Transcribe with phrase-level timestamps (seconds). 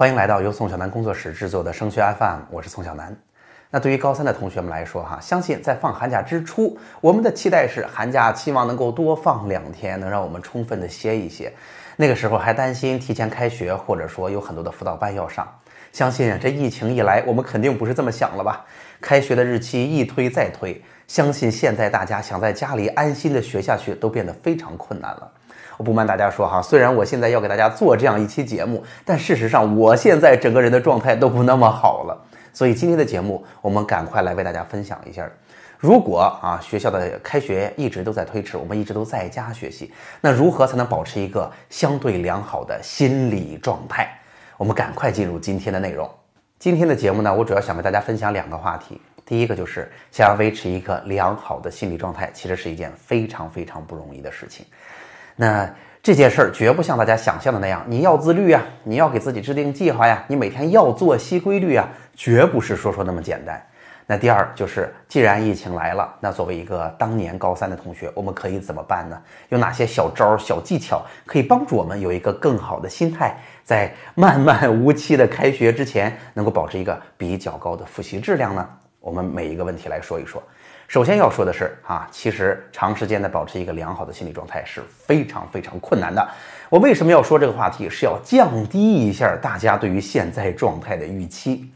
[0.00, 3.14] 欢迎来到由宋小南工作室制作的升学 FM，我是宋小南。
[3.70, 11.52] 那对于高三的同学们来说，哈，相信在放寒假之初，我们的期待是寒假期望能够多放两天，能让我们充分的歇一歇。
[11.96, 15.46] 那个时候还担心提前开学，或者说有很多的辅导班要上。
[15.92, 18.64] 相信这疫情一来，我们肯定不是这么想了吧？
[19.02, 25.30] 开学的日期一推再推，相信现在大家想在家里安心的学下去，都变得非常困难了。
[25.80, 32.22] 我不瞒大家说哈，虽然我现在要给大家做这样一期节目，但事实上我现在整个人的状态都不那么好了。
[32.52, 35.26] 所以今天的节目，我们赶快来为大家分享一下。
[35.78, 44.06] 如果啊学校的开学一直都在推迟，我们一直都在家学习，那如何才能保持一个相对良好的心理状态？
[44.58, 46.06] 我们赶快进入今天的内容。
[46.58, 49.00] 今天的节目呢，我主要想为大家分享两个话题。
[49.24, 54.66] 第一个就是想要维持一个良好的心理状态，其实是一件非常非常不容易的事情。
[55.40, 55.66] 那
[56.02, 63.58] 这件事儿绝不像大家想象的那样，你要自律啊，你要给自己制定计划呀，你每天要作息规律啊，绝不是说说那么简单。
[64.06, 69.18] 那第二就是，既然疫情来了，那作为一个当年高三的同学，我们可以怎么办呢？
[69.48, 78.68] 有哪些小招、小技巧可以帮助我们有一个更好的心态，在漫漫无期的开学之前，能够保持一个比较高的复习质量呢？
[79.00, 80.42] 我们每一个问题来说一说。
[80.90, 86.28] 首先要说的是啊，其实长时间的保持一个良好的心理状态是非常非常困难的。
[86.68, 87.88] 我为什么要说这个话题？
[87.88, 91.70] 是要降低一下大家对于现在状态的预期。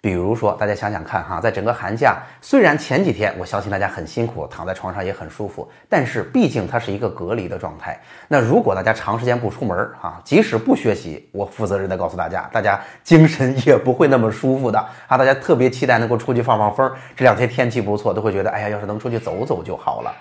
[0.00, 8.00] 比如说，大家想想看哈，在整个寒假，虽然前几天我相信大家很辛苦，躺在床上也很舒服，但是毕竟它是一个隔离的状态。
[8.28, 15.18] 那如果大家长时间不出门儿哈，即使不学习，我负责任的告诉大家，大家精神也不会那么舒服的啊。
[15.18, 20.14] 大家特别期待能够出去放放风，这两天天气不错，都会觉得哎呀，要是能出去走走就好了。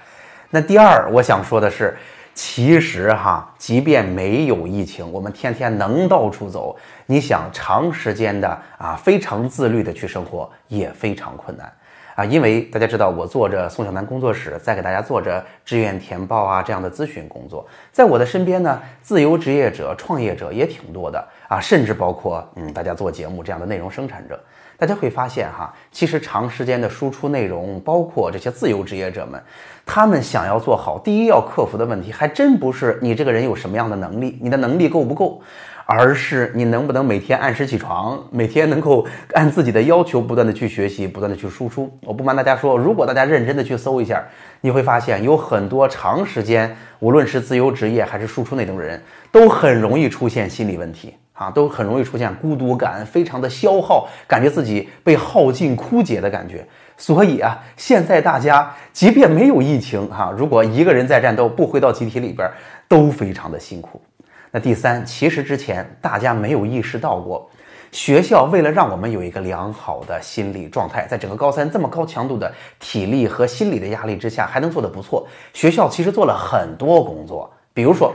[0.50, 1.96] 那第二，我想说的是。
[2.38, 11.74] 其实哈，即便没有疫情，我们天天能到处走，你想长时间的啊，非常自律的去生活也非常困难
[12.14, 12.24] 啊。
[12.24, 24.40] 因为大家知道，我做着宋小南工作室，在给大家做着志愿填报啊这样的咨询工作，在我的身边呢，自由职业者、创业者也挺多的啊，甚至包括嗯，大家做节目这样的内容生产者。
[24.78, 29.42] 大家会发现哈，其实长时间的输出内容，包括这些自由职业者们，
[29.86, 35.42] 他们想要做好，第一要克服的问题，还真不是你这个人有什么样的能力，你的能力够不够，
[35.88, 41.92] 而是你能不能每天按时起床，每天能够按自己的要求不断的去学习，不断的去输出。
[42.02, 44.24] 我不瞒大家说，如果大家认真的去搜一下，
[44.62, 49.02] 你会发现有很多长时间，无论是自由职业还是输出内容的人，
[49.32, 51.16] 都很容易出现心理问题。
[51.38, 56.68] 啊，都很容易出现孤独感，非常的消耗，感觉自己被耗尽、枯竭的感觉。
[56.98, 62.50] 所以啊，现在大家即便没有疫情，哈，如果一个人在战斗，不回到集体里边，
[62.88, 64.02] 都非常的辛苦。
[64.50, 67.48] 那第三，其实之前大家没有意识到过，
[67.92, 75.28] 学校为了让我们有一个良好的心理状态，在整个高三这么高强度的体力和心理的压力之下，还能做得不错。
[75.54, 78.12] 学校其实做了很多工作，比如说，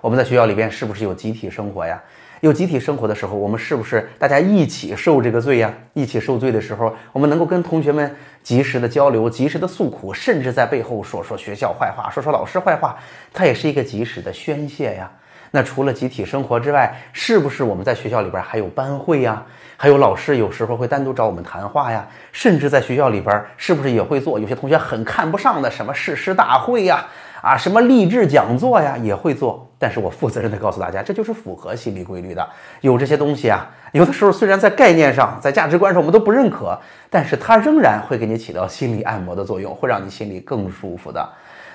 [0.00, 2.02] 我们在学校里边是不是有集体生活呀？
[2.44, 5.72] 有集体生活的时候，我们是不是大家一起受这个罪呀？
[5.94, 12.98] 一起受罪的时候，我们能够跟同学们及时的交流，及时的诉苦，甚至在背后说说学校坏话，说说老师坏话，
[13.32, 15.10] 它也是一个及时的宣泄呀。
[15.52, 19.42] 那除了集体生活之外，是不是我们在学校里边还有班会呀？
[19.78, 22.06] 还有老师有时候会单独找我们谈话呀？
[22.30, 27.06] 甚至在学校里边，是不是也会做有些同学很看不上的什么誓师大会呀？
[27.44, 29.68] 啊，什么励志讲座呀，也会做。
[29.78, 32.48] 但是我负责任的告诉大家，这就是符合心理规律的。
[32.80, 36.74] 有这些东西啊，有的时候虽然在概念上、在价值观上我们都不认可，
[37.10, 41.28] 但是它仍然会给你起到心理按摩的作用，会让你心里更舒服的。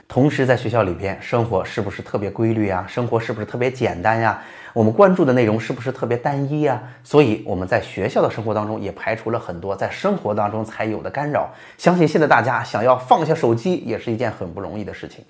[0.07, 2.83] 同时，在学校里边生活是不是特别规律啊？
[2.87, 4.41] 生活是不是特别简单呀？
[4.73, 6.81] 我们关注的内容是不是特别单一呀？
[7.03, 11.47] 所以我们在学校的生活当中也排除了很多在生活当中才有的干扰。
[11.77, 15.23] 相信现在大家想要放下手机也是一件很不容易的事情。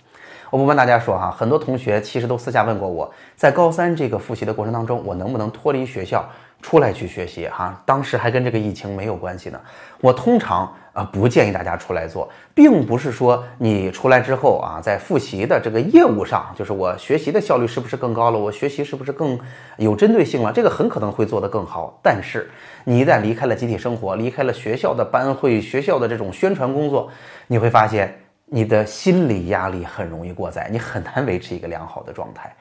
[0.52, 6.28] 我不瞒大家说哈，很多同学其实都私下问过我，在高三这个复习的过程当中，我能不能脱离学校
[6.62, 7.48] 出来去学习？
[7.48, 9.62] 哈，当时还跟这个疫情没有关系呢。
[10.02, 18.40] 我通常啊不建议大家出来做，并不是说你出来之后啊，在复习的这个业务上，就是我学习的效率是不是更高了？
[18.40, 19.40] 我学习是不是更
[19.78, 20.52] 有针对性了？
[20.52, 22.00] 这个很可能会做得更好。
[22.02, 22.50] 但是
[22.86, 27.08] 你一旦离开了集体生活，离开了学校的班会、学校的这种宣传工作，
[27.46, 28.20] 你会发现。
[28.52, 32.54] 你的心理压力很容易过载，你很难维持一个良好的状态。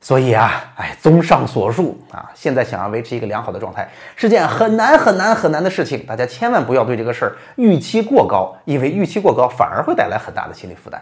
[0.00, 6.04] 所以啊，哎，综上所述啊，现在想要维持一个良好的状态是件很难很难很难的事情。
[6.04, 11.00] 大家千万不要对这个事儿预期过高，因为预期过高反而会带来很大的心理负担。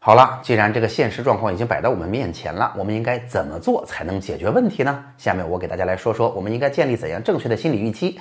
[0.00, 5.04] 好了，既然这个现实状况已经摆到我们面前了，我们应该怎么做才能解决问题呢？
[5.16, 8.20] 下面我给大家来说说，我们应该建立怎样正确的心理预期，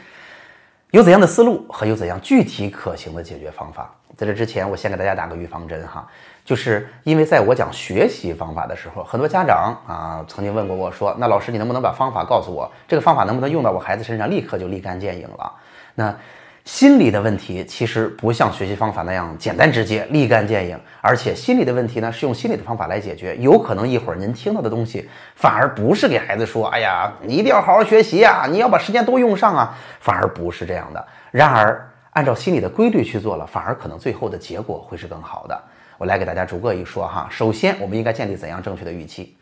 [0.92, 3.94] 有怎样的思路和有怎样具体可行的解决方法。
[4.16, 6.08] 在这之前，我先给大家打个预防针哈，
[6.46, 12.72] 就是因为在我讲学习方法的时候，很多家长啊曾经问过我说，那老师你能不能把方法告诉我？
[12.88, 15.52] 这个方法能不能用到我孩子身上，立刻就立竿见影了？
[15.96, 16.16] 那。
[16.64, 23.36] 心理的问题其实不像学习方法那样简单直接、立竿见影，而且心理的问题呢是用心理的方法来解决。
[23.38, 31.04] 有可能一会儿您听到的东西，反而不是给孩子说：“哎呀，你一定要好好学习呀，你要把时间都用上啊。”反而不是这样的。
[31.32, 35.60] 然而，按照心理的规律去做了，反而可能最后的结果会是更好的。
[35.98, 37.28] 我来给大家逐个一说哈。
[37.32, 39.36] 首先，我们应该建立怎样正确的预期？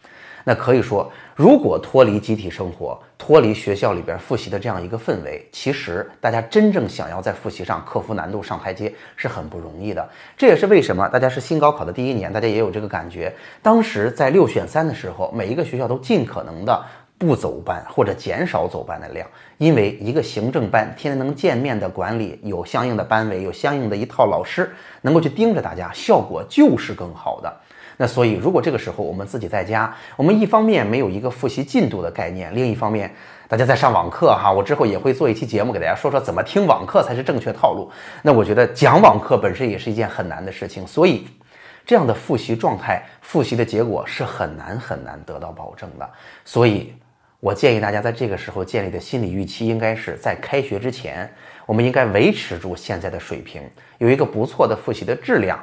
[0.43, 10.09] 那可以说，如果脱离集体生活，脱离学校里边复习的这样一个氛围，其实大家真正想要在复习上克服难度、上台阶是很不容易的。
[10.37, 13.33] 这也是为什么大家是新高考的第一年，大家也有这个感觉。
[13.61, 16.85] 当时在六选三的时候，每一个学校都尽可能的
[17.17, 19.27] 不走班或者减少走班的量，
[19.57, 24.71] 因为一个行政班天天能见面的管理，有相应的班委，有相应的一套老师，
[25.01, 27.53] 能够去盯着大家，效果就是更好的。
[28.01, 33.13] 那所以，如果这个时候我们自己在家，我们一方面没有一个复习进度的概念，另一方面
[33.45, 37.91] 大家在上网课哈，我之后也会做一期节目给大家说说怎么听网课才是正确套路。
[38.21, 41.27] 那我觉得讲网课本身也是一件很难的事情，所以
[41.85, 46.09] 这样的复习状态、复习的结果是很难很难得到保证的。
[46.45, 46.93] 所以
[47.41, 51.29] 我建议大家在这个时候建立的心理预期，应该是在开学之前，
[51.65, 53.61] 我们应该维持住现在的水平，
[53.97, 55.59] 有一个不错的复习的质量。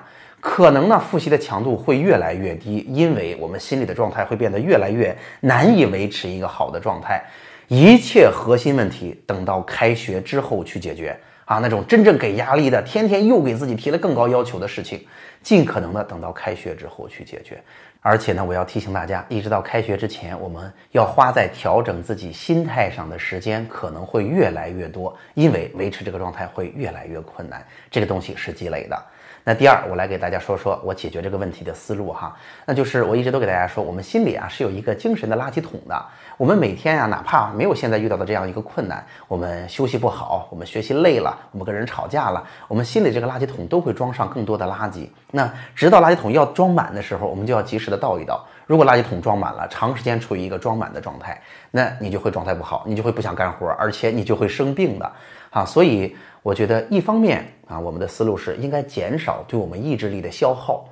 [0.48, 7.20] 可能呢，复习的强度会越来越低，因为我们心理的状态会变得越来越难以维持一个好的状态。
[7.66, 15.04] 一切核心问题等到开学之后去解决啊，那种真正给压力的，天天又给自己提了更高要求的事情，
[15.42, 17.60] 尽可能的等到开学之后去解决。
[18.08, 27.66] 而且呢，我要提醒大家，一直到开学之前，我们要花在调整自己心态上的时间可能会越来越多，因为维持这个状态会越来越困难。
[27.90, 28.96] 这个东西是积累的。
[29.42, 36.06] 那第二，我来给大家说说我解决这个问题的思路哈，那就是我一直都给大家说，我们心里啊是有一个精神的垃圾桶的。
[36.38, 45.08] 我们每天啊，哪怕没有现在遇到的这样一个困难，我们休息不好，我们学习累了，我们跟人吵架了，我们心里这个垃圾桶都会装上更多的垃圾。
[45.30, 48.44] 那直到垃圾桶要装满的时候，我们就要及时的倒一倒。
[48.66, 51.40] 如果垃圾桶装满了，长时间处于一个装满的状态，
[51.70, 55.10] 那你就会状态不好，你就会不想干活，而且你就会生病的。
[55.48, 60.84] 啊，所以我觉得一方面啊，我们的思路是应该减少对我们意志力的消耗；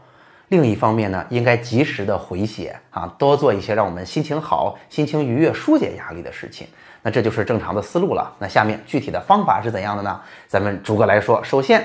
[0.55, 6.65] 另一方面呢，应该及时的回血啊，多做一些让我们心情好、心情愉悦、疏解压力的事情。
[7.03, 8.33] 那这就是正常的思路了。
[8.39, 10.21] 那下面具体的方法是怎样的呢？
[10.47, 11.43] 咱们逐个来说。
[11.43, 11.85] 首先，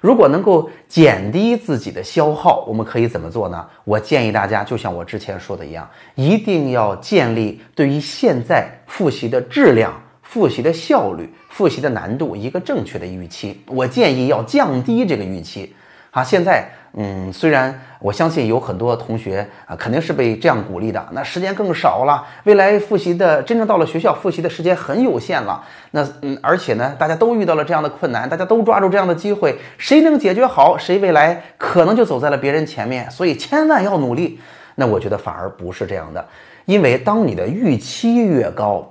[0.00, 3.64] 如果能够减低自己的消耗，我们可以怎么做呢？
[3.84, 9.92] 我建议大家，就像我之前说的一样，一定要建立对于现在复习的质量。
[10.22, 15.74] 复习的效率、复习的难度，一个正确的预期，我建议要降低这个预期。
[16.10, 25.62] 啊，现在，嗯，虽然我相信有很多同学啊，肯定是被这样鼓励的，那时间更少了，未来复习的真正到了学校复习的时间很有限了。
[25.92, 33.08] 那，嗯，而且呢，大家都遇到了这样的困难，大家都抓住这样的机会，谁能解决好，谁未来可能就走在了别人前面。
[33.10, 34.40] 所以千万要努力。
[34.74, 36.26] 那我觉得反而不是这样的，
[36.64, 38.86] 因为当你的预期越高。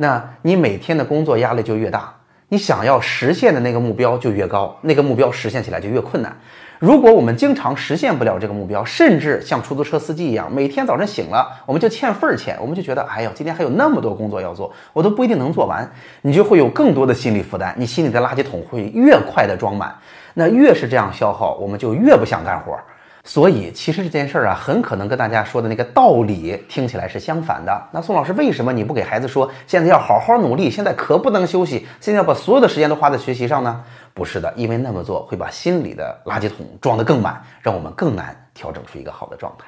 [0.00, 2.14] 那你每天的工作压力就越大，
[2.50, 6.34] 你想要实现的那个目标就越高，那个目标实现起来就越困难。
[6.78, 15.86] 如果我们经常实现不了这个目标，甚至像出租车司机一样，每天早晨醒了我们就欠份儿钱，我们就觉得，哎呦，今天还有那么多工作要做，我都不一定能做完，
[16.22, 19.94] 你就会有更多的心理负担，你心里的垃圾桶会越快的装满。
[20.34, 22.84] 那越是这样消耗，我们就越不想干活儿。
[23.28, 27.88] 所以，其实这件事儿啊，很可能跟大家说的那个道理听起来是相反的。
[27.92, 33.84] 那宋老师，为什么你不给孩子说，现在要好好努力，现在可不能休息，现在要把所有的时间都花在学习上呢？
[34.14, 39.66] 不是的，因为那么做会把心里的垃圾桶装得更满，让我们更难调整出一个好的状态。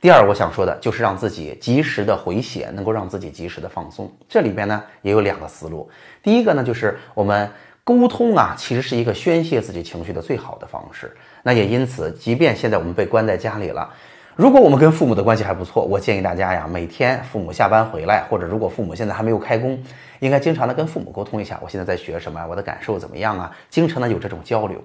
[0.00, 4.10] 第二，我想说的就是让自己及时的回血，能够让自己及时的放松。
[4.26, 5.86] 这里边呢，也有两个思路。
[6.22, 7.46] 第一个呢，就是我们。
[7.86, 11.16] 沟通啊，其实是一个宣泄自己情绪的最好的方式。
[11.46, 13.88] 那也因此，即便现在我们被关在家里了。
[14.34, 19.80] 如果我们跟父母的关系还不错，我建议大家呀，每天父母下班回来，或者如果父母现在还没有开工，
[20.18, 23.56] 应该经常的跟父母沟通一下，我现在在学什么，我的感受怎么样啊？
[23.70, 24.82] 经常的有这种交流。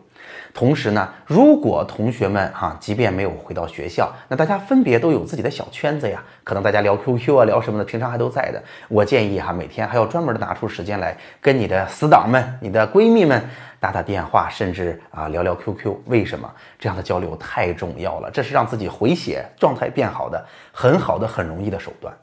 [0.53, 8.61] 同时呢，如果同学们哈，即便没有回到学校，那大家分别都有自己的小圈子呀，可能大家聊 QQ 啊，聊什么的，平常还都在的。
[8.87, 13.41] 我建议哈，每天还要专门的拿出时间来跟你的死党们、你的闺蜜们。
[13.81, 15.91] 打打电话，甚至啊聊聊 QQ。
[16.05, 16.47] 为什么
[16.77, 18.29] 这样的交流太重要了？
[18.29, 22.13] 这是让自己回血、状态变好的很好的、很容易的手段。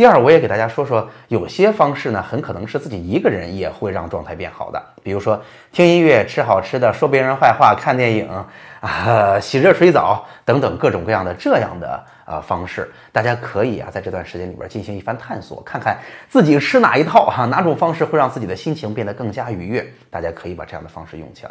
[0.00, 4.82] 第二，我也给大家说说，有些方式呢，很可能是自己一个人也会让状态变好的。
[5.02, 5.38] 比如说
[5.72, 8.26] 听音乐、吃好吃的、说别人坏话、看电影
[8.80, 15.98] 啊、洗热水澡等等各种各样的这样的呃方式，大家可以啊在这段时间里边进行一番探索，看看
[16.30, 19.86] 自己吃哪一套哈，哪种方式会让自己的心情变得更加愉悦。
[20.08, 21.50] 大家可以把这样的方式用起来。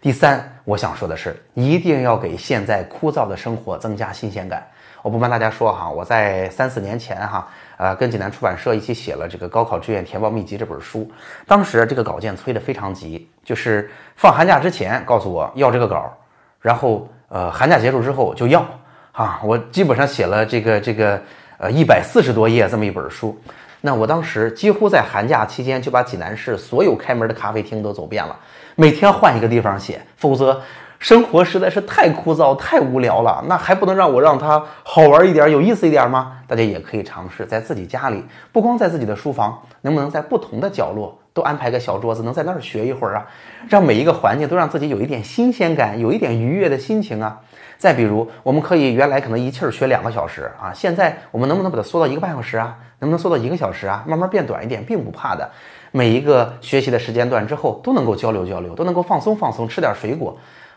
[0.00, 4.66] 第三，我想说的是，一定要给现在枯燥的生活增加新鲜感。
[5.04, 7.46] 我不瞒大家说哈，我在三四年前哈，
[7.76, 11.06] 呃，跟济南出版社一起写了这个高考志愿填报秘籍这本书。
[11.46, 16.10] 当时这个稿件催得非常急，就是放寒假之前告诉我要这个稿，
[16.58, 18.64] 然后呃寒假结束之后就要
[19.12, 19.42] 啊。
[19.44, 21.20] 我基本上写了这个这个
[21.58, 23.38] 呃一百四十多页这么一本书。
[23.82, 28.34] 那我当时几乎在寒假期间就把济南市所有开门的咖啡厅都走遍了，
[28.74, 30.58] 每天换一个地方写，否则。
[31.04, 36.38] 生活实在是太枯燥、太无聊了，那还不能让我让它好玩一点、有意思一点吗？
[36.46, 43.26] 大家也可以尝试在自己家里，不光在自己的书房，能不能在不同的角落都安排个小桌子，能在那儿学一会儿啊？
[43.68, 47.38] 让每一个环境都让自己有一点新鲜感，有一点愉悦的心情啊。
[47.76, 52.78] 再比如，我们可以原来可能一气儿学两个小时啊，现在我们能不能把它缩到一个半小时啊？
[53.00, 54.02] 能不能缩到一个小时啊？
[54.08, 55.46] 慢慢变短一点，并不怕的。
[55.90, 60.34] 每一个学习的时间段之后，都能够交流交流，都能够放松放松，吃点水果。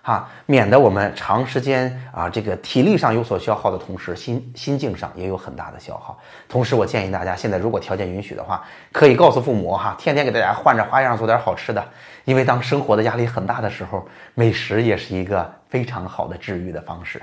[0.07, 6.17] 哈，免得我们长时间啊，这个体力上有所消耗的同时，心心境上也有很大的消耗。
[6.47, 11.85] 同时，我建议大家现在如果条件允许的话，可以告诉父母哈，天天给大家换着花样做点好吃的，
[12.23, 17.21] 因为当生活的压力很大的时候，美食也是一个非常好的治愈的方式。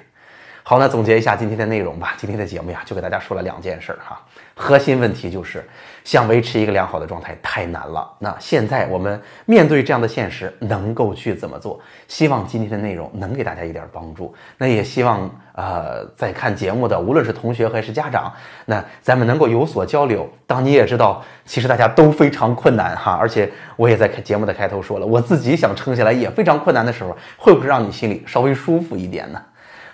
[0.67, 2.15] 好，那总结一下今天的内容吧。
[2.17, 4.19] 今天的节目呀，就给大家说了两件事儿哈。
[4.55, 5.63] 核心问题就是
[6.05, 8.11] 想维持一个良好的状态太难了。
[8.19, 11.79] 那现在我们面对这样的现实，能够去怎么做？
[12.09, 14.35] 希望今天的内容能给大家一点帮助。
[14.57, 18.33] 那也希望呃，在看节目的无论是同学还是家长，
[18.65, 20.27] 那咱们能够有所交流。
[20.47, 29.39] 当你也知道，其实大家都非常困难哈，而且我也在节目的开头说了，我自己想撑下来也非常困难的时候，会不会让你心里稍微舒服一点呢？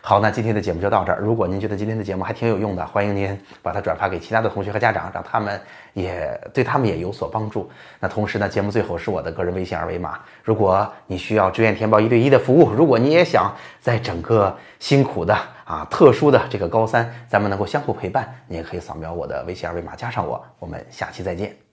[0.02, 1.18] 好，那今天的节目就到这儿。
[1.20, 5.60] 如果您觉得今天的节目还挺有用的，欢迎您把它转发给其他的同学和家长，让他们
[5.92, 7.70] 也对他们也有所帮助。
[8.00, 10.18] 那同时呢，节目最后是我的个人微信二维码。
[10.42, 20.42] 如果你需要志愿填报一对一的服务，如果你也想在整个辛苦的啊特殊的这个高三，咱们能够相互陪伴，你也可以扫描我的微信二维码加上我。
[20.58, 21.69] 我们下期再见。